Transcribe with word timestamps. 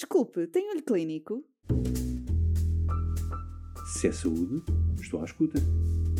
Desculpe, 0.00 0.46
tem 0.46 0.70
olho 0.70 0.82
clínico? 0.82 1.44
Se 3.92 4.08
é 4.08 4.12
saúde, 4.12 4.64
estou 4.98 5.20
à 5.20 5.26
escuta. 5.26 5.58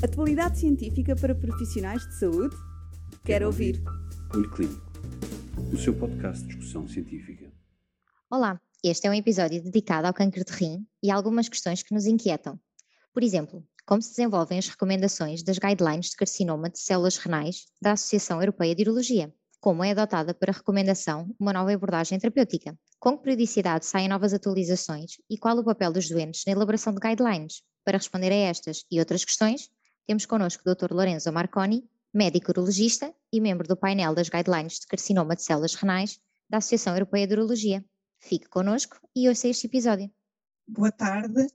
Atualidade 0.04 0.58
científica 0.58 1.16
para 1.16 1.34
profissionais 1.34 2.06
de 2.06 2.18
saúde? 2.18 2.54
Quero 3.24 3.46
ouvir. 3.46 3.82
Olho 4.34 4.50
Clínico, 4.50 4.92
o 5.72 5.78
seu 5.78 5.98
podcast 5.98 6.42
de 6.42 6.48
discussão 6.48 6.86
científica. 6.86 7.50
Olá, 8.30 8.60
este 8.84 9.06
é 9.06 9.10
um 9.10 9.14
episódio 9.14 9.62
dedicado 9.62 10.06
ao 10.06 10.12
câncer 10.12 10.44
de 10.44 10.52
rim 10.52 10.86
e 11.02 11.10
a 11.10 11.14
algumas 11.14 11.48
questões 11.48 11.82
que 11.82 11.94
nos 11.94 12.04
inquietam. 12.04 12.60
Por 13.14 13.22
exemplo, 13.22 13.66
como 13.86 14.02
se 14.02 14.10
desenvolvem 14.10 14.58
as 14.58 14.68
recomendações 14.68 15.42
das 15.42 15.56
guidelines 15.56 16.10
de 16.10 16.16
carcinoma 16.16 16.68
de 16.68 16.78
células 16.78 17.16
renais 17.16 17.64
da 17.80 17.92
Associação 17.92 18.42
Europeia 18.42 18.74
de 18.74 18.82
Urologia? 18.82 19.34
Como 19.60 19.84
é 19.84 19.90
adotada 19.90 20.32
para 20.32 20.54
recomendação 20.54 21.36
uma 21.38 21.52
nova 21.52 21.70
abordagem 21.70 22.18
terapêutica? 22.18 22.74
Com 22.98 23.18
que 23.18 23.24
periodicidade 23.24 23.84
saem 23.84 24.08
novas 24.08 24.32
atualizações 24.32 25.18
e 25.28 25.36
qual 25.36 25.58
o 25.58 25.64
papel 25.64 25.92
dos 25.92 26.08
doentes 26.08 26.44
na 26.46 26.52
elaboração 26.52 26.94
de 26.94 26.98
guidelines? 26.98 27.62
Para 27.84 27.98
responder 27.98 28.32
a 28.32 28.34
estas 28.34 28.86
e 28.90 28.98
outras 28.98 29.22
questões, 29.22 29.68
temos 30.06 30.24
connosco 30.24 30.62
o 30.64 30.74
Dr. 30.74 30.94
Lorenzo 30.94 31.30
Marconi, 31.30 31.84
médico 32.12 32.52
urologista 32.52 33.14
e 33.30 33.38
membro 33.38 33.68
do 33.68 33.76
painel 33.76 34.14
das 34.14 34.30
guidelines 34.30 34.80
de 34.80 34.86
carcinoma 34.86 35.36
de 35.36 35.42
células 35.42 35.74
renais 35.74 36.18
da 36.48 36.56
Associação 36.56 36.94
Europeia 36.94 37.26
de 37.26 37.34
Urologia. 37.34 37.84
Fique 38.18 38.48
connosco 38.48 38.96
e 39.14 39.28
ouça 39.28 39.46
este 39.46 39.66
episódio. 39.66 40.10
Boa 40.66 40.90
tarde. 40.90 41.48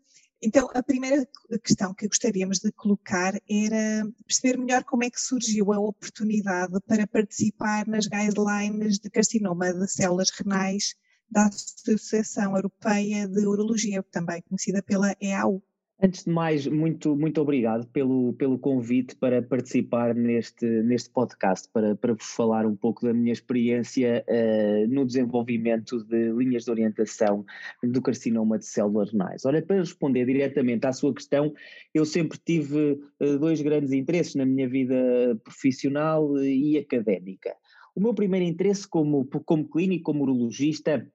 Então, 0.45 0.69
a 0.75 0.83
primeira 0.83 1.27
questão 1.63 1.91
que 1.91 2.07
gostaríamos 2.07 2.59
de 2.59 2.71
colocar 2.71 3.33
era 3.49 4.07
perceber 4.27 4.59
melhor 4.59 4.83
como 4.83 5.03
é 5.03 5.09
que 5.09 5.19
surgiu 5.19 5.73
a 5.73 5.79
oportunidade 5.79 6.79
para 6.81 7.07
participar 7.07 7.87
nas 7.87 8.05
guidelines 8.05 8.99
de 8.99 9.09
carcinoma 9.09 9.73
de 9.73 9.87
células 9.87 10.29
renais 10.29 10.93
da 11.27 11.47
Associação 11.47 12.55
Europeia 12.55 13.27
de 13.27 13.43
Urologia, 13.43 14.03
também 14.11 14.43
conhecida 14.43 14.83
pela 14.83 15.15
EAU. 15.19 15.63
Antes 16.01 16.25
de 16.25 16.29
mais, 16.29 16.67
muito, 16.67 17.15
muito 17.15 17.39
obrigado 17.39 17.87
pelo, 17.87 18.33
pelo 18.33 18.59
convite 18.59 19.15
para 19.15 19.41
participar 19.41 20.13
neste, 20.13 20.65
neste 20.83 21.09
podcast, 21.09 21.69
para, 21.71 21.95
para 21.95 22.13
vos 22.13 22.25
falar 22.25 22.65
um 22.65 22.75
pouco 22.75 23.05
da 23.05 23.13
minha 23.13 23.31
experiência 23.31 24.25
uh, 24.27 24.93
no 24.93 25.05
desenvolvimento 25.05 26.03
de 26.03 26.33
linhas 26.33 26.65
de 26.65 26.71
orientação 26.71 27.45
do 27.81 28.01
carcinoma 28.01 28.59
de 28.59 28.65
células 28.65 29.13
renais. 29.13 29.45
Ora, 29.45 29.61
para 29.61 29.79
responder 29.79 30.25
diretamente 30.25 30.85
à 30.85 30.91
sua 30.91 31.13
questão, 31.13 31.53
eu 31.93 32.03
sempre 32.03 32.37
tive 32.45 32.99
uh, 33.21 33.39
dois 33.39 33.61
grandes 33.61 33.93
interesses 33.93 34.35
na 34.35 34.45
minha 34.45 34.67
vida 34.67 35.39
profissional 35.45 36.37
e 36.43 36.77
académica. 36.77 37.55
O 37.95 38.01
meu 38.01 38.13
primeiro 38.13 38.45
interesse 38.45 38.85
como, 38.85 39.25
como 39.45 39.69
clínico, 39.69 40.03
como 40.03 40.23
urologista, 40.23 41.09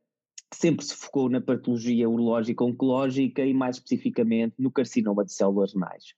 sempre 0.52 0.84
se 0.84 0.94
focou 0.94 1.28
na 1.28 1.40
patologia 1.40 2.08
urológica 2.08 2.64
oncológica 2.64 3.44
e 3.44 3.54
mais 3.54 3.76
especificamente 3.76 4.54
no 4.58 4.70
carcinoma 4.70 5.24
de 5.24 5.32
células 5.32 5.72
renais. 5.72 6.14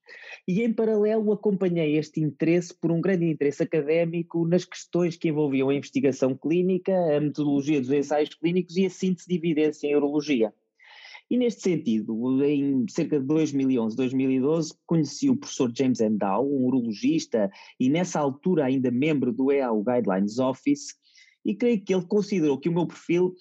E 0.48 0.62
em 0.62 0.72
paralelo 0.72 1.33
acompanhei 1.33 1.97
este 1.97 2.20
interesse 2.20 2.74
por 2.74 2.91
um 2.91 3.00
grande 3.00 3.27
interesse 3.27 3.62
académico 3.62 4.47
nas 4.47 4.64
questões 4.64 5.16
que 5.16 5.28
envolviam 5.28 5.69
a 5.69 5.74
investigação 5.74 6.34
clínica, 6.34 6.92
a 7.16 7.20
metodologia 7.20 7.80
dos 7.80 7.91
ensaios 7.91 8.34
clínicos 8.34 8.77
e 8.77 8.86
a 8.86 8.91
síntese 8.91 9.28
de 9.28 9.34
evidência 9.36 9.86
em 9.86 9.97
urologia. 9.97 10.52
E 11.30 11.36
neste 11.39 11.62
sentido, 11.62 12.44
em 12.44 12.86
cerca 12.89 13.19
de 13.19 13.27
2011, 13.27 13.96
2012, 13.96 14.74
conheci 14.84 15.30
o 15.30 15.36
professor 15.36 15.72
James 15.74 16.00
Endow, 16.00 16.46
um 16.46 16.67
urologista 16.67 17.50
e 17.80 17.89
nessa 17.89 18.20
altura 18.20 18.67
ainda 18.67 18.91
membro 18.91 19.33
do 19.33 19.50
EAU 19.50 19.83
Guidelines 19.83 20.39
Office, 20.39 20.94
e 21.44 21.55
creio 21.55 21.83
que 21.83 21.94
ele 21.94 22.05
considerou 22.06 22.58
que 22.58 22.69
o 22.69 22.72
meu 22.72 22.86
perfil 22.86 23.34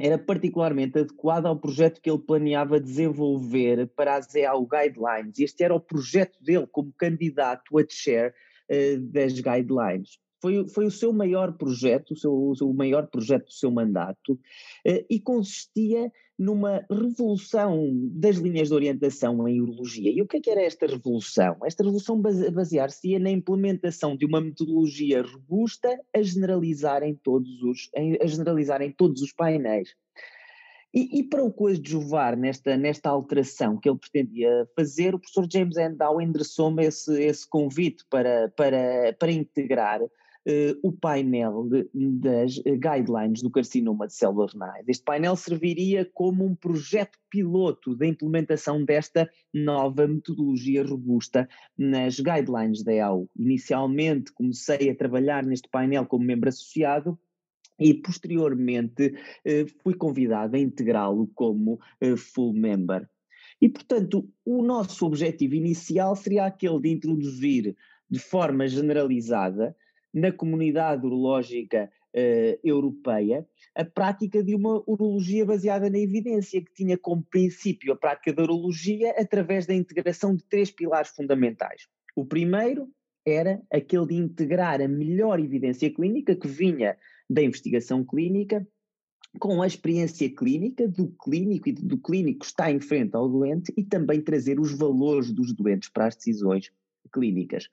era 0.00 0.18
particularmente 0.18 0.98
adequado 0.98 1.46
ao 1.46 1.58
projeto 1.58 2.00
que 2.00 2.10
ele 2.10 2.18
planeava 2.18 2.80
desenvolver 2.80 3.86
para 3.88 4.16
as 4.16 4.34
EAU 4.34 4.66
Guidelines. 4.66 5.38
Este 5.38 5.62
era 5.62 5.74
o 5.74 5.80
projeto 5.80 6.42
dele 6.42 6.66
como 6.66 6.92
candidato 6.96 7.78
a 7.78 7.84
chair 7.86 8.34
uh, 8.70 8.98
das 9.12 9.34
guidelines. 9.34 10.18
Foi, 10.40 10.66
foi 10.68 10.86
o 10.86 10.90
seu 10.90 11.12
maior 11.12 11.52
projeto, 11.56 12.12
o, 12.12 12.16
seu, 12.16 12.32
o 12.32 12.74
maior 12.74 13.06
projeto 13.08 13.46
do 13.46 13.52
seu 13.52 13.70
mandato, 13.70 14.32
uh, 14.32 15.04
e 15.08 15.20
consistia 15.20 16.10
numa 16.40 16.82
revolução 16.90 17.90
das 18.12 18.36
linhas 18.36 18.68
de 18.68 18.74
orientação 18.74 19.46
em 19.46 19.60
urologia. 19.60 20.10
E 20.10 20.22
o 20.22 20.26
que, 20.26 20.38
é 20.38 20.40
que 20.40 20.50
era 20.50 20.62
esta 20.62 20.86
revolução? 20.86 21.58
Esta 21.66 21.82
revolução 21.82 22.18
basear-se 22.18 23.18
na 23.18 23.30
implementação 23.30 24.16
de 24.16 24.24
uma 24.24 24.40
metodologia 24.40 25.20
robusta 25.20 26.00
a 26.16 26.22
generalizar 26.22 27.02
em 27.02 27.14
todos 27.14 27.62
os, 27.62 27.90
a 28.22 28.26
generalizar 28.26 28.80
em 28.80 28.90
todos 28.90 29.20
os 29.20 29.34
painéis. 29.34 29.94
E, 30.94 31.20
e, 31.20 31.22
para 31.22 31.44
o 31.44 31.52
coadjuvar 31.52 32.36
nesta, 32.36 32.74
nesta 32.76 33.10
alteração 33.10 33.76
que 33.76 33.88
ele 33.88 33.98
pretendia 33.98 34.66
fazer, 34.74 35.14
o 35.14 35.20
professor 35.20 35.46
James 35.48 35.76
Endow 35.76 36.20
endereçou-me 36.20 36.84
esse, 36.84 37.22
esse 37.22 37.48
convite 37.48 38.02
para, 38.10 38.48
para, 38.56 39.14
para 39.18 39.30
integrar 39.30 40.00
o 40.82 40.90
painel 40.90 41.68
de, 41.68 41.88
das 41.94 42.58
guidelines 42.58 43.42
do 43.42 43.50
carcinoma 43.50 44.06
de 44.06 44.14
células 44.14 44.52
renais. 44.52 44.84
Este 44.88 45.04
painel 45.04 45.36
serviria 45.36 46.08
como 46.14 46.44
um 46.44 46.54
projeto 46.54 47.18
piloto 47.28 47.94
da 47.94 48.06
implementação 48.06 48.84
desta 48.84 49.30
nova 49.52 50.08
metodologia 50.08 50.82
robusta 50.84 51.48
nas 51.76 52.18
guidelines 52.18 52.82
da 52.82 52.92
EAU. 52.92 53.28
Inicialmente 53.38 54.32
comecei 54.32 54.90
a 54.90 54.96
trabalhar 54.96 55.44
neste 55.44 55.68
painel 55.68 56.06
como 56.06 56.24
membro 56.24 56.48
associado, 56.48 57.18
e 57.80 57.94
posteriormente 57.94 59.14
eh, 59.44 59.66
fui 59.82 59.94
convidado 59.94 60.54
a 60.54 60.58
integrá-lo 60.58 61.26
como 61.34 61.80
eh, 62.00 62.16
full 62.16 62.52
member. 62.52 63.08
E, 63.60 63.68
portanto, 63.68 64.28
o 64.44 64.62
nosso 64.62 65.06
objetivo 65.06 65.54
inicial 65.54 66.14
seria 66.14 66.44
aquele 66.44 66.80
de 66.80 66.90
introduzir 66.90 67.74
de 68.08 68.18
forma 68.18 68.68
generalizada 68.68 69.74
na 70.12 70.32
comunidade 70.32 71.06
urológica 71.06 71.90
uh, 72.14 72.60
europeia 72.64 73.46
a 73.74 73.84
prática 73.84 74.42
de 74.42 74.54
uma 74.54 74.82
urologia 74.86 75.44
baseada 75.44 75.88
na 75.88 75.98
evidência, 75.98 76.62
que 76.62 76.72
tinha 76.72 76.98
como 76.98 77.22
princípio 77.22 77.92
a 77.92 77.96
prática 77.96 78.32
da 78.32 78.42
urologia 78.42 79.14
através 79.16 79.66
da 79.66 79.74
integração 79.74 80.34
de 80.34 80.44
três 80.44 80.70
pilares 80.70 81.10
fundamentais. 81.10 81.86
O 82.16 82.24
primeiro 82.24 82.88
era 83.24 83.62
aquele 83.72 84.06
de 84.06 84.14
integrar 84.14 84.80
a 84.80 84.88
melhor 84.88 85.38
evidência 85.38 85.92
clínica 85.92 86.34
que 86.34 86.48
vinha 86.48 86.96
da 87.28 87.42
investigação 87.42 88.04
clínica 88.04 88.66
com 89.38 89.62
a 89.62 89.66
experiência 89.66 90.28
clínica 90.34 90.88
do 90.88 91.08
clínico 91.22 91.68
e 91.68 91.72
do 91.72 91.98
clínico 91.98 92.44
está 92.44 92.70
em 92.70 92.80
frente 92.80 93.14
ao 93.14 93.28
doente 93.28 93.72
e 93.76 93.84
também 93.84 94.20
trazer 94.20 94.58
os 94.58 94.76
valores 94.76 95.30
dos 95.30 95.52
doentes 95.52 95.88
para 95.88 96.06
as 96.06 96.16
decisões 96.16 96.72
clínicas 97.12 97.68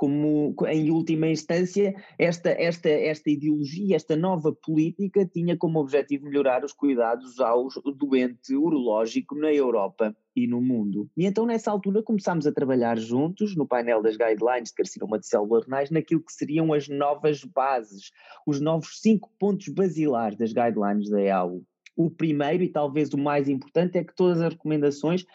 como 0.00 0.54
em 0.66 0.90
última 0.90 1.28
instância 1.28 1.94
esta, 2.18 2.48
esta, 2.48 2.88
esta 2.88 3.28
ideologia, 3.28 3.96
esta 3.96 4.16
nova 4.16 4.50
política 4.50 5.26
tinha 5.26 5.58
como 5.58 5.78
objetivo 5.78 6.24
melhorar 6.24 6.64
os 6.64 6.72
cuidados 6.72 7.38
ao 7.38 7.68
doente 7.94 8.56
urológico 8.56 9.34
na 9.34 9.52
Europa 9.52 10.16
e 10.34 10.46
no 10.46 10.58
mundo. 10.62 11.06
E 11.14 11.26
então 11.26 11.44
nessa 11.44 11.70
altura 11.70 12.02
começámos 12.02 12.46
a 12.46 12.52
trabalhar 12.52 12.96
juntos 12.96 13.54
no 13.54 13.68
painel 13.68 14.00
das 14.00 14.16
guidelines 14.16 14.70
de 14.70 14.76
carcinoma 14.76 15.18
de 15.18 15.26
células 15.26 15.64
renais 15.64 15.90
naquilo 15.90 16.22
que 16.22 16.32
seriam 16.32 16.72
as 16.72 16.88
novas 16.88 17.44
bases, 17.44 18.10
os 18.46 18.58
novos 18.58 19.02
cinco 19.02 19.30
pontos 19.38 19.68
basilares 19.68 20.38
das 20.38 20.54
guidelines 20.54 21.10
da 21.10 21.20
EAU. 21.20 21.62
O 21.94 22.10
primeiro 22.10 22.62
e 22.62 22.70
talvez 22.70 23.12
o 23.12 23.18
mais 23.18 23.50
importante 23.50 23.98
é 23.98 24.04
que 24.04 24.16
todas 24.16 24.40
as 24.40 24.54
recomendações 24.54 25.26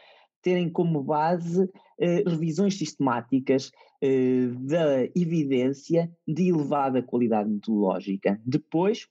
terem 0.46 0.70
como 0.70 1.04
base 1.04 1.68
eh, 2.00 2.24
revisões 2.24 2.78
sistemáticas 2.78 3.72
eh, 4.00 4.50
da 4.60 5.04
evidência 5.16 6.12
de 6.28 6.50
elevada 6.50 7.02
qualidade 7.02 7.50
metodológica. 7.50 8.40
Depois, 8.46 9.08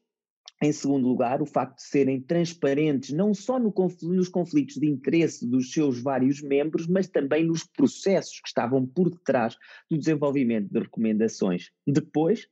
em 0.62 0.70
segundo 0.70 1.08
lugar, 1.08 1.42
o 1.42 1.46
facto 1.46 1.78
de 1.78 1.82
serem 1.82 2.20
transparentes 2.20 3.10
não 3.10 3.34
só 3.34 3.58
no 3.58 3.74
nos 4.02 4.28
conflitos 4.28 4.76
de 4.76 4.88
interesse 4.88 5.44
dos 5.44 5.72
seus 5.72 6.00
vários 6.00 6.40
membros, 6.40 6.86
mas 6.86 7.08
também 7.08 7.44
nos 7.44 7.64
processos 7.64 8.38
que 8.40 8.46
estavam 8.46 8.86
por 8.86 9.10
detrás 9.10 9.56
do 9.90 9.98
desenvolvimento 9.98 10.72
de 10.72 10.78
recomendações. 10.78 11.72
Depois, 11.84 12.46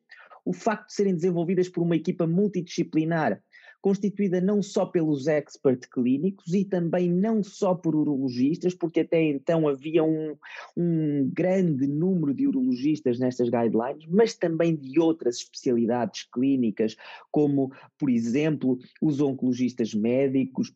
o 0.44 0.52
facto 0.52 0.88
de 0.88 0.94
serem 0.94 1.14
desenvolvidas 1.14 1.68
por 1.68 1.84
uma 1.84 1.94
equipa 1.94 2.26
multidisciplinar 2.26 3.40
constituída 3.82 4.40
não 4.40 4.62
só 4.62 4.86
pelos 4.86 5.26
expert 5.26 5.88
clínicos 5.90 6.54
e 6.54 6.64
também 6.64 7.10
não 7.10 7.42
só 7.42 7.74
por 7.74 7.96
urologistas, 7.96 8.74
porque 8.74 9.00
até 9.00 9.20
então 9.22 9.68
havia 9.68 10.04
um, 10.04 10.36
um 10.76 11.28
grande 11.32 11.86
número 11.88 12.32
de 12.32 12.46
urologistas 12.46 13.18
nestas 13.18 13.48
guidelines, 13.48 14.06
mas 14.08 14.34
também 14.34 14.76
de 14.76 15.00
outras 15.00 15.38
especialidades 15.38 16.28
clínicas, 16.32 16.96
como, 17.30 17.72
por 17.98 18.08
exemplo, 18.08 18.78
os 19.02 19.20
oncologistas 19.20 19.92
médicos, 19.92 20.72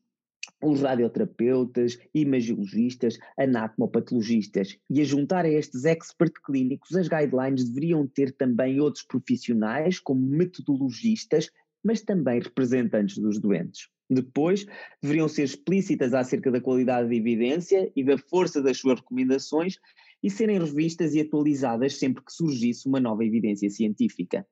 os 0.62 0.80
radioterapeutas, 0.80 1.98
imagiologistas, 2.14 3.18
anatomopatologistas. 3.38 4.76
E 4.90 5.00
a 5.00 5.04
juntar 5.04 5.44
a 5.44 5.50
estes 5.50 5.84
expert 5.84 6.32
clínicos, 6.44 6.96
as 6.96 7.08
guidelines 7.08 7.68
deveriam 7.68 8.06
ter 8.06 8.32
também 8.32 8.80
outros 8.80 9.04
profissionais, 9.04 10.00
como 10.00 10.20
metodologistas, 10.20 11.50
mas 11.86 12.02
também 12.02 12.40
representantes 12.40 13.16
dos 13.16 13.38
doentes. 13.38 13.88
Depois, 14.10 14.66
deveriam 15.00 15.28
ser 15.28 15.44
explícitas 15.44 16.12
acerca 16.14 16.50
da 16.50 16.60
qualidade 16.60 17.08
da 17.08 17.14
evidência 17.14 17.90
e 17.94 18.04
da 18.04 18.18
força 18.18 18.60
das 18.60 18.78
suas 18.78 18.98
recomendações 18.98 19.78
e 20.22 20.28
serem 20.28 20.58
revistas 20.58 21.14
e 21.14 21.20
atualizadas 21.20 21.96
sempre 21.96 22.24
que 22.24 22.32
surgisse 22.32 22.88
uma 22.88 22.98
nova 22.98 23.24
evidência 23.24 23.70
científica. 23.70 24.44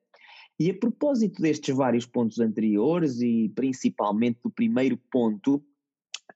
E 0.57 0.71
a 0.71 0.73
propósito 0.73 1.41
destes 1.41 1.75
vários 1.75 2.05
pontos 2.05 2.39
anteriores, 2.39 3.19
e 3.19 3.51
principalmente 3.53 4.39
do 4.41 4.49
primeiro 4.49 4.97
ponto, 5.11 5.61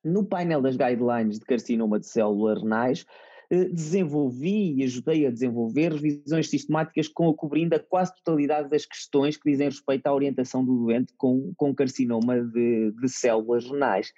no 0.04 0.26
painel 0.26 0.62
das 0.62 0.76
guidelines 0.76 1.40
de 1.40 1.46
carcinoma 1.46 2.00
de 2.00 2.08
células 2.08 2.62
renais, 2.62 3.06
desenvolvi 3.50 4.76
e 4.76 4.84
ajudei 4.84 5.26
a 5.26 5.32
desenvolver 5.32 5.94
revisões 5.94 6.50
sistemáticas 6.50 7.08
com, 7.08 7.34
cobrindo 7.34 7.76
a 7.76 7.80
quase 7.80 8.14
totalidade 8.16 8.70
das 8.70 8.86
questões 8.86 9.38
que 9.38 9.50
dizem 9.50 9.68
respeito 9.68 10.06
à 10.06 10.14
orientação 10.14 10.64
do 10.64 10.86
doente 10.86 11.14
com, 11.18 11.52
com 11.58 11.74
carcinoma 11.74 12.42
de, 12.42 12.92
de 12.92 13.10
células 13.10 13.66
renais. 13.66 14.14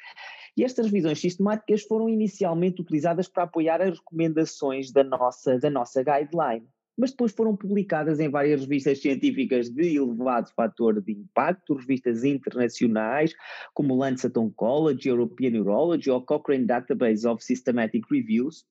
E 0.58 0.66
estas 0.66 0.88
revisões 0.88 1.20
sistemáticas 1.20 1.84
foram 1.84 2.10
inicialmente 2.10 2.82
utilizadas 2.82 3.30
para 3.30 3.44
apoiar 3.44 3.82
as 3.82 3.98
recomendações 4.00 4.92
da 4.92 5.04
nossa, 5.04 5.58
da 5.58 5.70
nossa 5.70 6.04
guideline 6.04 6.68
mas 6.98 7.12
depois 7.12 7.32
foram 7.32 7.56
publicadas 7.56 8.20
em 8.20 8.30
várias 8.30 8.62
revistas 8.62 9.02
científicas 9.02 9.70
de 9.70 9.98
elevado 9.98 10.52
fator 10.56 11.02
de 11.02 11.14
impacto, 11.14 11.74
revistas 11.74 12.24
internacionais, 12.24 13.34
como 13.74 13.96
Lancet 13.96 14.38
Oncology, 14.38 15.10
European 15.10 15.52
Neurology 15.52 16.12
ou 16.12 16.22
Cochrane 16.22 16.66
Database 16.66 17.26
of 17.26 17.44
Systematic 17.44 18.06
Reviews, 18.12 18.66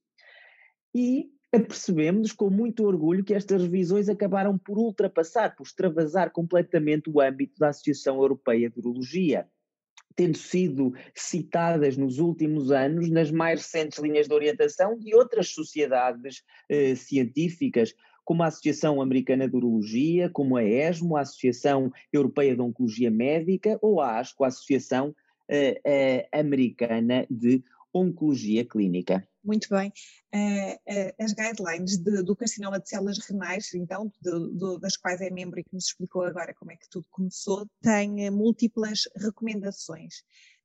e 0.95 1.31
apercebemos 1.53 2.33
com 2.33 2.49
muito 2.49 2.85
orgulho 2.85 3.25
que 3.25 3.35
estas 3.35 3.63
revisões 3.63 4.09
acabaram 4.09 4.57
por 4.57 4.79
ultrapassar, 4.79 5.55
por 5.57 5.65
extravasar 5.65 6.31
completamente 6.31 7.11
o 7.11 7.21
âmbito 7.21 7.59
da 7.59 7.69
Associação 7.69 8.17
Europeia 8.21 8.71
de 8.71 8.79
Urologia 8.79 9.49
tendo 10.17 10.37
sido 10.37 10.93
citadas 11.15 11.97
nos 11.97 12.19
últimos 12.19 12.71
anos 12.71 13.09
nas 13.11 13.31
mais 13.31 13.63
recentes 13.63 13.99
linhas 13.99 14.29
de 14.29 14.35
orientação 14.35 14.99
de 14.99 15.15
outras 15.15 15.49
sociedades 15.49 16.43
eh, 16.69 16.95
científicas, 16.95 17.95
como 18.23 18.43
a 18.43 18.47
Associação 18.47 19.01
Americana 19.01 19.49
de 19.49 19.57
Urologia, 19.57 20.29
como 20.29 20.57
a 20.57 20.65
ESMO, 20.65 21.17
a 21.17 21.23
Associação 21.23 21.91
Europeia 22.13 22.55
de 22.55 22.61
Oncologia 22.61 23.11
Médica, 23.11 23.79
ou 23.81 24.01
a 24.01 24.19
ASCO, 24.19 24.45
a 24.45 24.49
Associação 24.49 25.15
eh, 25.49 25.81
eh, 25.85 26.29
Americana 26.33 27.27
de 27.31 27.65
Oncologia 27.93 28.65
Clínica. 28.65 29.27
Muito 29.43 29.69
bem. 29.71 29.93
Uh, 30.35 30.75
uh, 30.75 31.15
as 31.19 31.33
guidelines 31.33 31.97
de, 31.97 32.23
do 32.23 32.37
carcinoma 32.37 32.79
de 32.79 32.89
células 32.89 33.19
renais, 33.19 33.73
então, 33.75 34.13
de, 34.21 34.59
de, 34.59 34.79
das 34.81 34.97
quais 34.97 35.21
é 35.21 35.31
membro 35.31 35.59
e 35.59 35.65
que 35.65 35.75
nos 35.75 35.87
explicou 35.87 36.23
agora 36.23 36.55
como 36.55 36.73
é 36.73 36.77
que 36.77 36.89
tudo 36.89 37.07
começou, 37.11 37.67
têm 37.81 38.29
uh, 38.29 38.33
múltiplas 38.33 39.09
recomendações. 39.17 40.23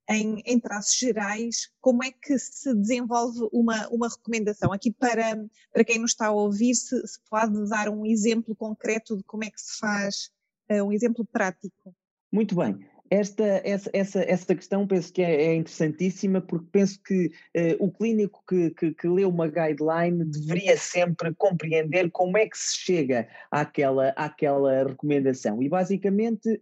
Em, 0.08 0.40
em, 0.46 0.60
traços 0.60 0.96
gerais, 0.96 1.70
como 1.82 2.04
é 2.04 2.12
que 2.12 2.38
se 2.38 2.76
desenvolve 2.76 3.40
uma, 3.52 3.88
uma 3.88 4.08
recomendação? 4.08 4.72
Aqui 4.72 4.92
para, 4.92 5.36
para 5.74 5.84
quem 5.84 5.98
nos 5.98 6.12
está 6.12 6.28
a 6.28 6.32
ouvir, 6.32 6.76
se, 6.76 6.96
se 7.08 7.20
pode 7.28 7.68
dar 7.70 7.90
um 7.90 8.06
exemplo 8.06 8.56
concreto 8.56 9.18
de 9.18 9.24
como 9.24 9.46
é 9.46 9.50
que 9.50 9.60
se 9.60 9.80
faz, 9.80 10.30
um 10.70 10.92
exemplo 10.92 11.26
prático. 11.26 11.96
Muito 12.32 12.56
bem 12.56 12.88
esta, 13.10 13.44
essa, 13.64 13.90
essa, 13.94 14.20
essa 14.22 14.56
questão 14.56 14.88
penso 14.88 15.14
que 15.14 15.22
é, 15.22 15.46
é 15.46 15.56
interessantíssima 15.56 16.42
porque 16.42 16.68
penso 16.72 17.00
que 17.04 17.28
uh, 17.28 17.86
o 17.86 17.92
clínico 17.92 18.44
que, 18.48 18.72
que, 18.72 18.94
que, 18.94 19.08
lê 19.08 19.26
uma 19.26 19.48
guideline 19.48 20.26
deveria 20.26 20.76
sempre 20.78 21.34
compreender 21.36 22.10
como 22.12 22.38
é 22.38 22.48
que 22.48 22.58
se 22.58 22.78
chega 22.78 23.28
àquela, 23.52 24.10
àquela 24.16 24.84
recomendação 24.84 25.62
e 25.62 25.70
basicamente 25.70 26.60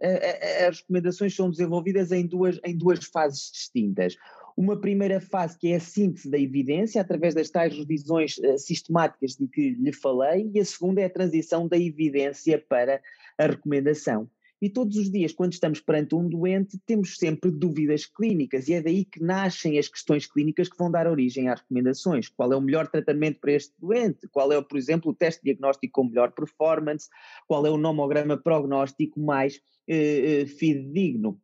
as 0.68 0.80
recomendações 0.80 1.36
são 1.36 1.50
desenvolvidas 1.50 2.12
em 2.12 2.26
duas, 2.26 2.60
em 2.64 2.78
duas 2.78 3.06
fases 3.06 3.52
distintas 3.52 4.16
uma 4.56 4.80
primeira 4.80 5.20
fase 5.20 5.58
que 5.58 5.72
é 5.72 5.76
a 5.76 5.80
síntese 5.80 6.30
da 6.30 6.38
evidência 6.38 7.02
através 7.02 7.34
das 7.34 7.50
tais 7.50 7.76
revisões 7.76 8.38
uh, 8.38 8.58
sistemáticas 8.58 9.36
de 9.36 9.48
que 9.48 9.72
lhe 9.72 9.92
falei 9.92 10.50
e 10.54 10.60
a 10.60 10.66
segunda 10.66 11.02
é 11.02 11.06
a 11.06 11.10
transição 11.10 11.68
da 11.68 11.78
evidência 11.78 12.64
para 12.70 13.02
a 13.38 13.48
recomendação. 13.48 14.30
E 14.64 14.70
todos 14.70 14.96
os 14.96 15.12
dias, 15.12 15.34
quando 15.34 15.52
estamos 15.52 15.82
perante 15.82 16.16
um 16.16 16.26
doente, 16.26 16.80
temos 16.86 17.18
sempre 17.18 17.52
dúvidas 17.52 18.06
clínicas, 18.06 18.70
e 18.70 18.74
é 18.76 18.82
daí 18.82 19.04
que 19.04 19.22
nascem 19.22 19.78
as 19.78 19.90
questões 19.90 20.26
clínicas 20.26 20.70
que 20.70 20.78
vão 20.78 20.90
dar 20.90 21.06
origem 21.06 21.50
às 21.50 21.60
recomendações. 21.60 22.30
Qual 22.30 22.54
é 22.54 22.56
o 22.56 22.62
melhor 22.62 22.88
tratamento 22.88 23.42
para 23.42 23.52
este 23.52 23.74
doente? 23.78 24.26
Qual 24.30 24.54
é, 24.54 24.62
por 24.62 24.78
exemplo, 24.78 25.12
o 25.12 25.14
teste 25.14 25.44
diagnóstico 25.44 25.92
com 25.92 26.08
melhor 26.08 26.32
performance? 26.32 27.10
Qual 27.46 27.66
é 27.66 27.70
o 27.70 27.78
nomograma 27.78 28.38
prognóstico 28.38 29.20
mais 29.20 29.60
eh, 29.86 30.44
eh 30.44 30.46
fidedigno? 30.46 31.38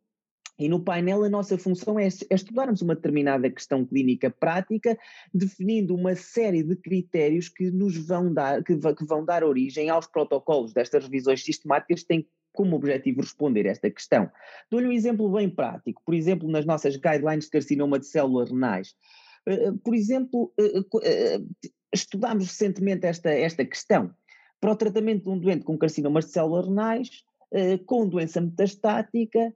E 0.58 0.66
no 0.66 0.82
painel 0.82 1.22
a 1.22 1.28
nossa 1.28 1.58
função 1.58 1.98
é, 1.98 2.06
é, 2.06 2.34
estudarmos 2.34 2.80
uma 2.80 2.94
determinada 2.94 3.50
questão 3.50 3.84
clínica 3.84 4.30
prática, 4.30 4.98
definindo 5.32 5.94
uma 5.94 6.14
série 6.14 6.62
de 6.62 6.74
critérios 6.74 7.50
que 7.50 7.70
nos 7.70 7.98
vão 7.98 8.32
dar, 8.32 8.64
que, 8.64 8.74
que 8.76 9.04
vão 9.04 9.26
dar 9.26 9.44
origem 9.44 9.90
aos 9.90 10.06
protocolos 10.06 10.72
destas 10.72 11.04
revisões 11.04 11.44
sistemáticas 11.44 12.00
que 12.00 12.08
têm 12.08 12.28
como 12.52 12.76
objetivo 12.76 13.20
responder 13.20 13.66
esta 13.66 13.90
questão. 13.90 14.30
Dou-lhe 14.70 14.86
um 14.86 14.92
exemplo 14.92 15.30
bem 15.30 15.48
prático, 15.48 16.02
por 16.04 16.14
exemplo, 16.14 16.48
nas 16.48 16.64
nossas 16.64 16.96
guidelines 16.96 17.44
de 17.44 17.50
carcinoma 17.50 17.98
de 17.98 18.06
células 18.06 18.50
renais. 18.50 18.94
Eh, 19.46 19.68
eh, 19.68 19.72
por 19.84 19.94
exemplo, 19.94 20.52
eh, 20.58 21.40
estudámos 21.92 22.46
recentemente 22.46 23.06
esta, 23.06 23.30
esta 23.30 23.64
questão. 23.64 24.14
Para 24.60 24.72
o 24.72 24.76
tratamento 24.76 25.24
de 25.24 25.30
um 25.30 25.38
doente 25.38 25.64
com 25.64 25.78
carcinomas 25.78 26.26
de 26.26 26.32
células 26.32 26.66
renais, 26.66 27.24
com 27.86 28.06
doença 28.06 28.40
metastática, 28.40 29.52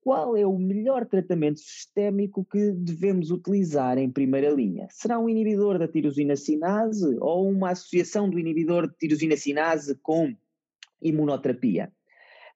qual 0.00 0.36
é 0.36 0.46
o 0.46 0.58
melhor 0.58 1.04
tratamento 1.04 1.60
sistémico 1.60 2.44
que 2.44 2.72
devemos 2.72 3.30
utilizar 3.30 3.98
em 3.98 4.10
primeira 4.10 4.48
linha? 4.48 4.86
Será 4.90 5.18
um 5.18 5.28
inibidor 5.28 5.78
da 5.78 5.88
tirosina 5.88 6.36
sinase 6.36 7.18
ou 7.20 7.50
uma 7.50 7.70
associação 7.70 8.30
do 8.30 8.38
inibidor 8.38 8.88
de 8.88 8.96
tirosina 8.96 9.36
sinase 9.36 9.96
com 9.96 10.34
imunoterapia? 11.02 11.92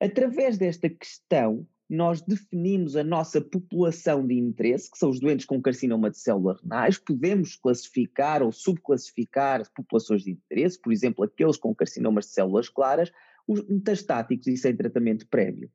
Através 0.01 0.59
desta 0.59 0.89
questão, 0.89 1.67
nós 1.89 2.23
definimos 2.23 2.97
a 2.97 3.05
nossa 3.05 3.41
população 3.41 4.27
de 4.27 4.35
interesse, 4.35 4.91
que 4.91 4.99
são 4.99 5.11
os 5.11 5.21
doentes 5.21 5.47
com 5.47 5.61
carcinoma 5.61 6.11
de 6.11 6.19
células 6.19 6.61
renais, 6.61 6.99
podemos 6.99 7.57
classificar 7.57 8.43
ou 8.43 8.51
subclassificar 8.51 9.63
populações 9.75 10.25
de 10.25 10.33
interesse, 10.33 10.81
por 10.81 10.93
exemplo, 10.93 11.25
aqueles 11.25 11.57
com 11.57 11.75
carcinomas 11.75 12.27
de 12.27 12.33
células 12.33 12.69
claras, 12.69 13.13
os 13.47 13.67
metastáticos 13.69 14.47
e 14.47 14.57
sem 14.57 14.75
tratamento 14.75 15.29
prévio. 15.29 15.71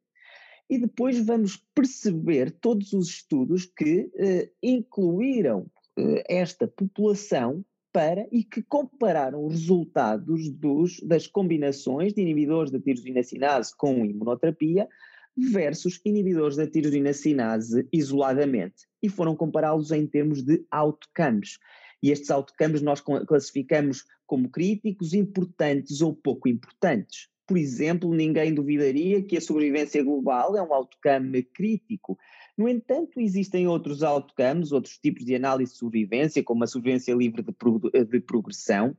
E 0.69 0.77
depois 0.77 1.19
vamos 1.25 1.63
perceber 1.73 2.51
todos 2.51 2.93
os 2.93 3.07
estudos 3.07 3.65
que 3.65 4.09
eh, 4.15 4.51
incluíram 4.61 5.69
eh, 5.97 6.23
esta 6.27 6.67
população 6.67 7.63
para 7.91 8.27
e 8.31 8.43
que 8.43 8.61
compararam 8.61 9.45
os 9.45 9.53
resultados 9.53 10.49
dos, 10.49 10.99
das 11.01 11.27
combinações 11.27 12.13
de 12.13 12.21
inibidores 12.21 12.71
da 12.71 12.79
tirosina 12.79 13.23
sinase 13.23 13.75
com 13.75 14.05
imunoterapia 14.05 14.87
versus 15.35 15.99
inibidores 16.03 16.57
da 16.57 16.67
tirosina 16.67 17.13
sinase 17.13 17.87
isoladamente 17.91 18.87
e 19.01 19.09
foram 19.09 19.35
compará-los 19.35 19.91
em 19.91 20.05
termos 20.05 20.43
de 20.43 20.65
outcomes. 20.71 21.57
E 22.01 22.11
estes 22.11 22.29
outcomes 22.29 22.81
nós 22.81 23.01
classificamos 23.01 24.05
como 24.25 24.49
críticos, 24.49 25.13
importantes 25.13 26.01
ou 26.01 26.13
pouco 26.13 26.47
importantes. 26.47 27.27
Por 27.47 27.57
exemplo, 27.57 28.13
ninguém 28.13 28.53
duvidaria 28.53 29.23
que 29.23 29.35
a 29.35 29.41
sobrevivência 29.41 30.03
global 30.03 30.55
é 30.55 30.61
um 30.61 30.73
outcome 30.73 31.41
crítico, 31.43 32.17
no 32.59 32.67
entanto, 32.67 33.21
existem 33.21 33.69
outros 33.69 34.03
outcomes, 34.03 34.73
outros 34.73 34.97
tipos 34.97 35.23
de 35.23 35.33
análise 35.33 35.71
de 35.71 35.77
sobrevivência, 35.77 36.43
como 36.43 36.61
a 36.61 36.67
sobrevivência 36.67 37.15
livre 37.15 37.41
de, 37.41 37.53
pro, 37.53 37.79
de 37.79 38.19
progressão, 38.19 38.97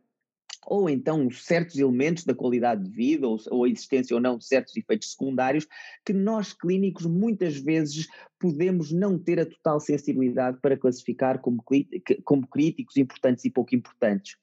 ou 0.66 0.88
então 0.88 1.30
certos 1.30 1.76
elementos 1.76 2.24
da 2.24 2.34
qualidade 2.34 2.82
de 2.84 2.90
vida, 2.90 3.28
ou, 3.28 3.38
ou, 3.50 3.64
a 3.64 3.68
existência 3.68 4.16
ou 4.16 4.20
não 4.20 4.38
de 4.38 4.46
certos 4.46 4.74
efeitos 4.74 5.10
secundários, 5.10 5.66
que 6.06 6.14
nós 6.14 6.54
clínicos 6.54 7.04
muitas 7.04 7.58
vezes 7.58 8.08
podemos 8.40 8.90
não 8.90 9.18
ter 9.18 9.38
a 9.38 9.44
total 9.44 9.78
sensibilidade 9.78 10.58
para 10.62 10.76
classificar 10.76 11.38
como, 11.40 11.62
como 12.24 12.46
críticos 12.46 12.96
importantes 12.96 13.44
e 13.44 13.50
pouco 13.50 13.74
importantes. 13.76 14.36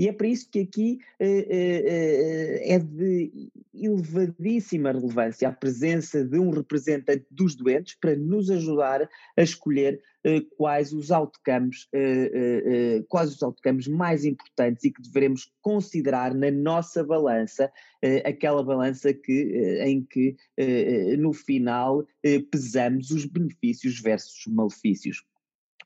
E 0.00 0.08
é 0.08 0.12
para 0.14 0.28
isso 0.28 0.48
que 0.50 0.60
aqui 0.60 0.98
eh, 1.18 1.46
eh, 1.50 2.62
eh, 2.64 2.74
é 2.74 2.78
de 2.78 3.50
elevadíssima 3.74 4.92
relevância 4.92 5.46
a 5.46 5.52
presença 5.52 6.24
de 6.24 6.38
um 6.38 6.48
representante 6.48 7.26
dos 7.30 7.54
doentes 7.54 7.96
para 8.00 8.16
nos 8.16 8.50
ajudar 8.50 9.06
a 9.36 9.42
escolher 9.42 10.00
quais 10.58 10.92
os 10.92 11.10
outcomes, 11.10 11.88
quais 13.08 13.34
os 13.34 13.42
outcomes 13.42 13.88
mais 13.88 14.26
importantes 14.26 14.84
e 14.84 14.90
que 14.90 15.00
devemos 15.00 15.50
considerar 15.62 16.34
na 16.34 16.50
nossa 16.50 17.02
balança, 17.02 17.72
aquela 18.26 18.62
balança 18.62 19.14
que, 19.14 19.78
em 19.82 20.02
que 20.02 20.36
no 21.18 21.32
final 21.32 22.06
pesamos 22.50 23.10
os 23.10 23.24
benefícios 23.24 23.39
versus 24.02 24.46
malefícios. 24.46 25.24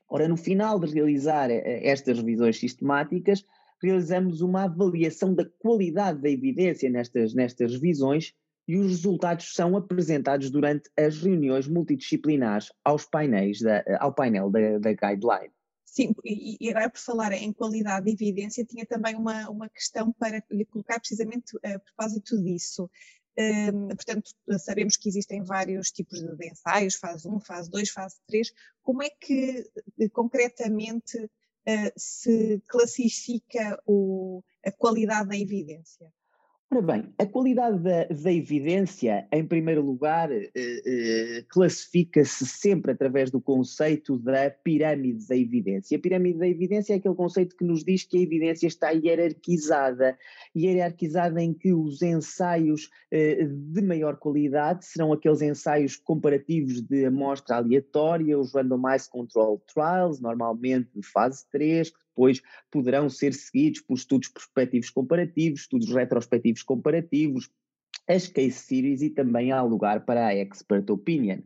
Ora, 0.07 0.27
no 0.27 0.37
final 0.37 0.79
de 0.79 0.93
realizar 0.93 1.49
estas 1.49 2.19
revisões 2.19 2.59
sistemáticas, 2.59 3.43
realizamos 3.81 4.41
uma 4.41 4.63
avaliação 4.63 5.33
da 5.33 5.45
qualidade 5.45 6.21
da 6.21 6.29
evidência 6.29 6.89
nestas, 6.89 7.33
nestas 7.33 7.73
revisões 7.73 8.33
e 8.67 8.77
os 8.77 8.87
resultados 8.87 9.53
são 9.53 9.77
apresentados 9.77 10.49
durante 10.49 10.89
as 10.97 11.21
reuniões 11.21 11.67
multidisciplinares 11.67 12.71
aos 12.83 13.05
painéis 13.05 13.61
da, 13.61 13.83
ao 13.99 14.13
painel 14.13 14.49
da, 14.49 14.79
da 14.79 14.93
guideline. 14.93 15.53
Sim, 15.85 16.13
e, 16.25 16.69
agora 16.69 16.89
por 16.89 16.99
falar 16.99 17.31
em 17.31 17.53
qualidade 17.53 18.05
de 18.05 18.11
evidência, 18.11 18.65
tinha 18.65 18.85
também 18.85 19.15
uma, 19.15 19.49
uma 19.49 19.69
questão 19.69 20.11
para 20.11 20.43
lhe 20.51 20.65
colocar 20.65 20.99
precisamente 20.99 21.57
a 21.63 21.79
propósito 21.79 22.41
disso. 22.43 22.89
Um, 23.37 23.87
portanto, 23.89 24.31
sabemos 24.59 24.95
que 24.95 25.09
existem 25.09 25.43
vários 25.43 25.91
tipos 25.91 26.21
de 26.21 26.47
ensaios, 26.47 26.95
fase 26.95 27.27
1, 27.27 27.39
fase 27.41 27.69
2, 27.69 27.89
fase 27.89 28.15
3. 28.27 28.53
Como 28.81 29.03
é 29.03 29.09
que 29.09 29.69
eh, 29.99 30.09
concretamente 30.09 31.17
uh, 31.17 31.91
se 31.97 32.61
classifica 32.67 33.81
o, 33.85 34.41
a 34.65 34.71
qualidade 34.71 35.29
da 35.29 35.37
evidência? 35.37 36.11
Ora 36.71 36.81
bem, 36.81 37.13
a 37.19 37.25
qualidade 37.27 37.77
da, 37.77 38.05
da 38.05 38.33
evidência, 38.33 39.27
em 39.31 39.45
primeiro 39.45 39.81
lugar, 39.83 40.31
eh, 40.31 40.49
eh, 40.55 41.45
classifica-se 41.47 42.45
sempre 42.47 42.91
através 42.91 43.29
do 43.29 43.39
conceito 43.39 44.17
da 44.17 44.49
pirâmide 44.49 45.27
da 45.27 45.37
evidência. 45.37 45.95
A 45.95 46.01
pirâmide 46.01 46.39
da 46.39 46.47
evidência 46.47 46.93
é 46.93 46.97
aquele 46.97 47.13
conceito 47.13 47.55
que 47.55 47.63
nos 47.63 47.83
diz 47.83 48.03
que 48.03 48.17
a 48.17 48.21
evidência 48.21 48.65
está 48.65 48.89
hierarquizada, 48.89 50.17
hierarquizada 50.57 51.41
em 51.41 51.53
que 51.53 51.71
os 51.71 52.01
ensaios 52.01 52.89
eh, 53.11 53.45
de 53.45 53.81
maior 53.83 54.17
qualidade 54.17 54.85
serão 54.85 55.13
aqueles 55.13 55.43
ensaios 55.43 55.95
comparativos 55.95 56.81
de 56.81 57.05
amostra 57.05 57.57
aleatória, 57.57 58.39
os 58.39 58.53
randomized 58.55 59.11
control 59.11 59.63
trials, 59.71 60.19
normalmente 60.19 60.89
de 60.95 61.03
fase 61.07 61.45
3, 61.51 61.91
que 61.91 62.04
depois 62.15 62.41
poderão 62.71 63.09
ser 63.09 63.33
seguidos 63.33 63.81
por 63.81 63.95
estudos 63.95 64.29
prospectivos 64.29 64.89
comparativos, 64.89 65.61
estudos 65.61 65.91
retrospectivos 65.91 66.63
comparativos, 66.63 67.49
as 68.07 68.27
case 68.27 68.51
series 68.53 69.01
e 69.01 69.09
também 69.09 69.51
há 69.51 69.61
lugar 69.61 70.05
para 70.05 70.27
a 70.27 70.33
expert 70.33 70.89
opinion. 70.89 71.39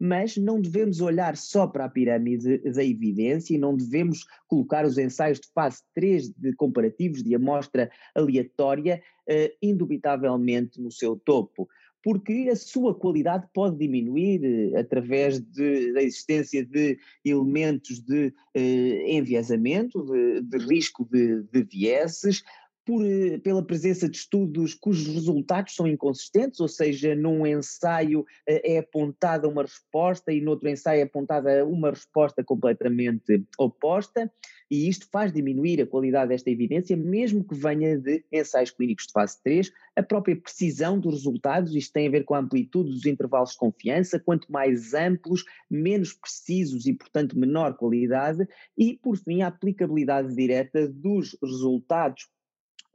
Mas 0.00 0.36
não 0.36 0.60
devemos 0.60 1.00
olhar 1.00 1.36
só 1.36 1.66
para 1.66 1.84
a 1.84 1.88
pirâmide 1.88 2.58
da 2.70 2.84
evidência 2.84 3.54
e 3.54 3.58
não 3.58 3.76
devemos 3.76 4.24
colocar 4.46 4.86
os 4.86 4.96
ensaios 4.96 5.40
de 5.40 5.48
fase 5.52 5.82
3 5.92 6.30
de 6.30 6.54
comparativos 6.54 7.22
de 7.22 7.34
amostra 7.34 7.90
aleatória 8.14 9.02
uh, 9.28 9.56
indubitavelmente 9.60 10.80
no 10.80 10.92
seu 10.92 11.16
topo 11.16 11.68
porque 12.02 12.48
a 12.50 12.56
sua 12.56 12.94
qualidade 12.94 13.46
pode 13.52 13.76
diminuir 13.76 14.44
eh, 14.44 14.78
através 14.78 15.40
de, 15.40 15.92
da 15.92 16.02
existência 16.02 16.64
de 16.64 16.98
elementos 17.24 18.00
de 18.00 18.32
eh, 18.54 19.16
enviesamento, 19.16 20.04
de, 20.04 20.42
de 20.42 20.58
risco 20.58 21.06
de, 21.10 21.42
de 21.44 21.62
vieses, 21.64 22.42
por, 22.88 23.04
eh, 23.04 23.36
pela 23.40 23.62
presença 23.62 24.08
de 24.08 24.16
estudos 24.16 24.72
cujos 24.72 25.14
resultados 25.14 25.74
são 25.74 25.86
inconsistentes, 25.86 26.58
ou 26.58 26.68
seja, 26.68 27.14
num 27.14 27.46
ensaio 27.46 28.24
eh, 28.46 28.76
é 28.76 28.78
apontada 28.78 29.46
uma 29.46 29.60
resposta 29.60 30.32
e 30.32 30.40
noutro 30.40 30.70
ensaio 30.70 31.00
é 31.00 31.02
apontada 31.02 31.66
uma 31.66 31.90
resposta 31.90 32.42
completamente 32.42 33.44
oposta, 33.58 34.32
e 34.70 34.88
isto 34.88 35.06
faz 35.10 35.32
diminuir 35.32 35.80
a 35.80 35.86
qualidade 35.86 36.28
desta 36.28 36.50
evidência, 36.50 36.96
mesmo 36.96 37.44
que 37.44 37.54
venha 37.54 37.98
de 37.98 38.24
ensaios 38.32 38.70
clínicos 38.70 39.06
de 39.06 39.12
fase 39.12 39.42
3, 39.42 39.72
a 39.96 40.02
própria 40.02 40.36
precisão 40.36 40.98
dos 40.98 41.14
resultados, 41.14 41.74
isto 41.74 41.92
tem 41.92 42.06
a 42.06 42.10
ver 42.10 42.24
com 42.24 42.34
a 42.34 42.38
amplitude 42.38 42.90
dos 42.90 43.06
intervalos 43.06 43.52
de 43.52 43.58
confiança, 43.58 44.20
quanto 44.20 44.50
mais 44.52 44.94
amplos, 44.94 45.44
menos 45.70 46.12
precisos 46.12 46.86
e, 46.86 46.92
portanto, 46.92 47.38
menor 47.38 47.76
qualidade, 47.76 48.46
e, 48.76 48.96
por 48.96 49.16
fim, 49.16 49.42
a 49.42 49.48
aplicabilidade 49.48 50.34
direta 50.34 50.88
dos 50.88 51.36
resultados 51.42 52.28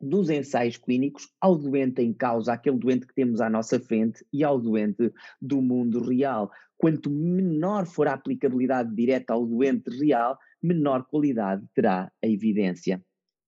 dos 0.03 0.29
ensaios 0.29 0.77
clínicos 0.77 1.29
ao 1.39 1.57
doente 1.57 2.01
em 2.01 2.13
causa, 2.13 2.53
aquele 2.53 2.77
doente 2.77 3.07
que 3.07 3.15
temos 3.15 3.39
à 3.39 3.49
nossa 3.49 3.79
frente 3.79 4.23
e 4.31 4.43
ao 4.43 4.59
doente 4.59 5.11
do 5.41 5.61
mundo 5.61 6.03
real. 6.03 6.51
Quanto 6.77 7.09
menor 7.09 7.85
for 7.85 8.07
a 8.07 8.13
aplicabilidade 8.13 8.93
direta 8.93 9.33
ao 9.33 9.45
doente 9.45 9.89
real, 9.89 10.37
menor 10.63 11.05
qualidade 11.05 11.67
terá 11.75 12.12
a 12.24 12.27
evidência. 12.27 13.03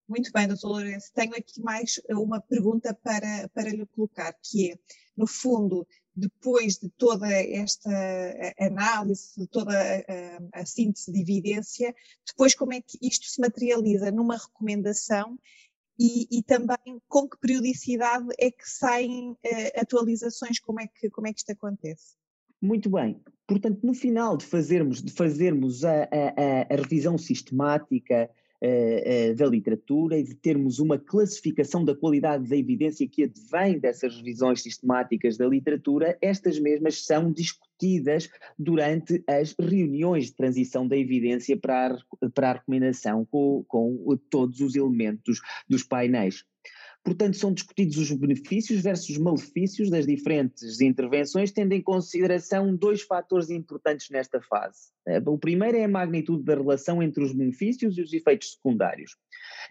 Muito 0.08 0.32
bem, 0.32 0.48
doutor 0.48 0.68
Lourenço. 0.70 1.12
Tenho 1.14 1.36
aqui 1.36 1.62
mais 1.62 2.00
uma 2.10 2.40
pergunta 2.40 2.94
para, 2.94 3.50
para 3.50 3.70
lhe 3.70 3.86
colocar, 3.88 4.32
que 4.34 4.72
é, 4.72 4.80
no 5.18 5.26
fundo, 5.26 5.88
depois 6.16 6.78
de 6.78 6.90
toda 6.90 7.28
esta 7.28 7.90
análise, 8.60 9.34
de 9.36 9.48
toda 9.48 9.74
a, 9.74 10.62
a, 10.62 10.66
síntese 10.66 11.12
de 11.12 11.22
evidência, 11.22 11.94
depois 12.28 12.54
como 12.54 12.74
é 12.74 12.82
que 12.82 13.00
isto 13.02 13.26
se 13.26 13.42
materializa 13.42 14.12
numa 14.12 14.38
recomendação 14.38 15.40
e, 15.98 16.28
e, 16.30 16.44
também 16.44 17.02
com 17.08 17.28
que 17.28 17.40
periodicidade 17.40 18.28
é 18.38 18.52
que 18.52 18.70
saem 18.70 19.32
uh, 19.32 19.38
atualizações, 19.80 20.60
como 20.60 20.82
é, 20.82 20.88
que, 20.88 21.10
como 21.10 21.26
é 21.26 21.32
que 21.34 21.40
isto 21.40 21.52
acontece? 21.52 22.16
Muito 22.62 22.90
bem. 22.90 23.24
Portanto, 23.48 23.80
no 23.84 23.94
final 23.94 24.36
de 24.38 24.46
fazermos, 24.46 25.04
de 25.04 25.12
fazermos 25.12 25.86
a, 25.86 26.04
a, 26.04 26.74
a 26.74 26.76
revisão 26.76 27.18
sistemática 27.18 28.30
uh, 28.62 29.32
uh, 29.32 29.36
da 29.36 29.46
literatura 29.46 30.18
e 30.18 30.24
de 30.24 30.34
termos 30.34 30.80
uma 30.80 30.98
classificação 30.98 31.86
da 31.86 31.96
qualidade 31.96 32.50
da 32.50 32.56
evidência 32.56 33.08
que 33.08 33.24
advém 33.24 33.78
dessas 33.78 34.16
revisões 34.18 34.64
sistemáticas 34.64 35.38
da 35.38 35.48
literatura, 35.48 36.18
estas 36.22 36.60
mesmas 36.60 37.06
são 37.06 37.32
discutidas 37.32 38.30
durante 38.58 39.24
as 39.28 39.56
reuniões 39.60 40.26
de 40.26 40.36
transição 40.36 40.88
da 40.88 40.98
evidência 40.98 41.56
para 41.56 41.94
a, 41.94 42.30
para 42.32 42.50
a 42.50 42.54
recomendação 42.54 43.26
com, 43.26 43.64
com 43.68 44.18
todos 44.30 44.60
os 44.60 44.76
elementos 44.76 45.40
dos 45.70 45.84
painéis. 45.84 46.44
Portanto, 47.06 47.38
são 47.38 47.54
discutidos 47.54 47.98
os 47.98 48.12
benefícios 48.12 48.82
versus 48.82 49.12
os 49.12 49.18
malefícios 49.20 49.92
das 49.92 50.08
diferentes 50.08 50.82
intervenções, 50.82 51.52
tendo 51.52 51.74
em 51.74 51.82
consideração 51.82 52.76
dois 52.76 53.04
fatores 53.04 53.52
importantes 53.52 54.10
nesta 54.10 54.42
fase. 54.42 54.90
Eh, 55.08 55.22
o 55.24 55.38
primeiro 55.38 55.78
é 55.78 55.84
a 55.84 55.88
magnitude 55.88 56.44
da 56.44 56.56
relação 56.56 57.04
entre 57.04 57.24
os 57.24 57.32
benefícios 57.32 57.96
e 57.96 58.02
os 58.02 58.12
efeitos 58.12 58.54
secundários. 58.54 59.12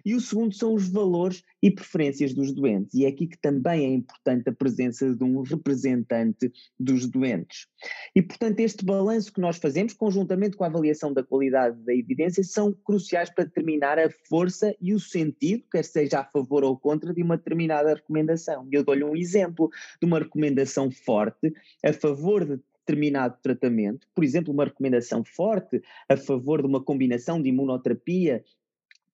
E 0.06 0.14
o 0.14 0.20
segundo 0.20 0.54
são 0.54 0.74
os 0.74 0.88
valores 0.88 1.42
e 1.60 1.72
preferências 1.72 2.32
dos 2.32 2.52
doentes. 2.52 2.94
E 2.94 3.04
é 3.04 3.08
aqui 3.08 3.26
que 3.26 3.40
também 3.40 3.84
é 3.84 3.88
importante 3.88 4.48
a 4.48 4.52
presença 4.52 5.12
de 5.12 5.24
um 5.24 5.40
representante 5.42 6.52
dos 6.78 7.06
doentes. 7.06 7.66
E, 8.14 8.22
portanto, 8.22 8.60
este 8.60 8.84
balanço 8.84 9.32
que 9.32 9.40
nós 9.40 9.56
fazemos, 9.56 9.92
conjuntamente 9.92 10.56
com 10.56 10.62
a 10.62 10.68
avaliação 10.68 11.12
da 11.12 11.24
qualidade 11.24 11.76
da 11.84 11.94
evidência, 11.94 12.44
são 12.44 12.72
cruciais 12.72 13.30
para 13.30 13.44
determinar 13.44 13.98
a 13.98 14.08
força 14.28 14.72
e 14.80 14.94
o 14.94 15.00
sentido, 15.00 15.64
quer 15.72 15.84
seja 15.84 16.20
a 16.20 16.24
favor 16.24 16.62
ou 16.62 16.78
contra, 16.78 17.12
de 17.12 17.23
uma 17.24 17.36
determinada 17.36 17.94
recomendação. 17.94 18.68
Eu 18.70 18.84
dou-lhe 18.84 19.04
um 19.04 19.16
exemplo 19.16 19.70
de 20.00 20.06
uma 20.06 20.18
recomendação 20.18 20.90
forte 20.90 21.52
a 21.84 21.92
favor 21.92 22.44
de 22.44 22.60
determinado 22.86 23.38
tratamento, 23.42 24.06
por 24.14 24.22
exemplo, 24.22 24.52
uma 24.52 24.64
recomendação 24.64 25.24
forte 25.24 25.82
a 26.08 26.16
favor 26.16 26.60
de 26.60 26.68
uma 26.68 26.82
combinação 26.82 27.40
de 27.40 27.48
imunoterapia 27.48 28.44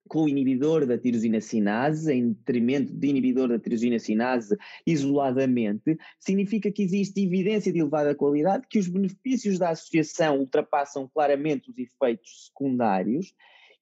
com 0.08 0.24
o 0.24 0.28
inibidor 0.28 0.84
da 0.84 0.98
tirosina 0.98 1.40
sinase, 1.40 2.12
em 2.12 2.32
detrimento 2.32 2.92
de 2.92 3.06
inibidor 3.06 3.48
da 3.48 3.60
tirosina 3.60 3.96
sinase 3.96 4.56
isoladamente, 4.84 5.96
significa 6.18 6.68
que 6.72 6.82
existe 6.82 7.22
evidência 7.22 7.72
de 7.72 7.78
elevada 7.78 8.12
qualidade, 8.12 8.66
que 8.68 8.80
os 8.80 8.88
benefícios 8.88 9.56
da 9.56 9.70
associação 9.70 10.40
ultrapassam 10.40 11.08
claramente 11.14 11.70
os 11.70 11.78
efeitos 11.78 12.46
secundários 12.46 13.32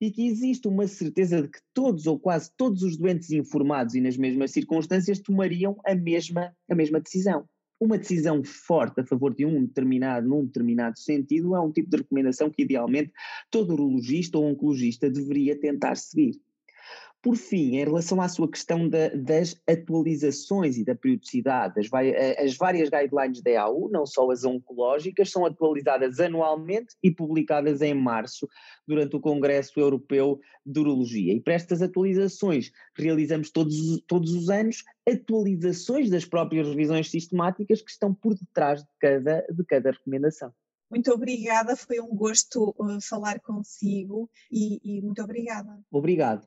e 0.01 0.11
que 0.11 0.27
existe 0.27 0.69
uma 0.69 0.87
certeza 0.87 1.43
de 1.43 1.49
que 1.49 1.59
todos 1.75 2.07
ou 2.07 2.19
quase 2.19 2.51
todos 2.57 2.83
os 2.83 2.97
doentes 2.97 3.31
informados 3.31 3.95
e 3.95 4.01
nas 4.01 4.17
mesmas 4.17 4.53
circunstâncias 4.53 5.19
tomariam 5.19 5.77
a 5.85 5.95
mesma, 5.95 6.55
a 6.71 6.75
mesma 6.75 7.01
decisão. 7.01 7.49
Uma 7.81 7.99
decisão 7.99 8.43
forte 8.43 9.01
a 9.01 9.05
favor 9.05 9.35
de 9.35 9.47
um 9.47 9.65
determinado, 9.65 10.29
num 10.29 10.45
determinado 10.45 10.99
sentido, 10.99 11.55
é 11.55 11.61
um 11.61 11.71
tipo 11.71 11.89
de 11.89 11.99
recomendação 11.99 12.51
que 12.51 12.63
idealmente 12.63 13.13
todo 13.51 13.73
urologista 13.73 14.37
ou 14.37 14.47
oncologista 14.47 15.09
deveria 15.09 15.59
tentar 15.59 15.97
seguir. 15.97 16.41
Por 17.21 17.37
fim, 17.37 17.77
em 17.77 17.85
relação 17.85 18.21
à 18.21 18.29
sua 18.29 18.49
questão 18.49 18.89
da, 18.89 19.09
das 19.09 19.61
atualizações 19.69 20.79
e 20.79 20.85
da 20.85 20.95
periodicidade, 20.95 21.75
as, 21.81 21.89
as, 22.39 22.57
várias 22.57 22.89
guidelines 22.89 23.43
da 23.43 23.51
EAU, 23.51 23.89
não 23.91 24.07
só 24.07 24.31
as 24.31 24.45
oncológicas, 24.45 25.31
são 25.31 25.45
atualizadas 25.45 26.21
anualmente 26.21 26.95
e 27.03 27.11
publicadas 27.11 27.83
em 27.83 27.93
março, 27.93 28.49
durante 28.87 29.17
o 29.17 29.21
Congresso 29.21 29.81
Europeu 29.81 30.39
de 30.65 30.79
Urologia. 30.79 31.35
E 31.35 31.41
para 31.41 31.55
estas 31.55 31.83
atualizações, 31.83 32.71
realizamos 32.97 33.51
todos, 33.51 34.01
todos 34.07 34.33
os 34.33 34.49
anos 34.49 34.85
atualizações 35.09 36.11
das 36.11 36.25
próprias 36.25 36.69
revisões 36.69 37.11
sistemáticas 37.11 37.83
que 37.83 37.91
estão 37.91 38.15
por 38.15 38.35
detrás 38.35 38.81
de 38.81 38.89
cada, 39.01 39.45
de 39.51 39.65
cada 39.65 39.91
recomendação. 39.91 40.53
Muito 40.91 41.11
obrigada, 41.13 41.77
foi 41.77 42.01
um 42.01 42.15
gosto 42.15 42.75
uh, 42.79 43.01
falar 43.03 43.41
consigo 43.41 44.31
e, 44.51 44.81
e 44.83 45.03
muito 45.03 45.23
obrigada. 45.23 45.79
Obrigado. 45.91 46.47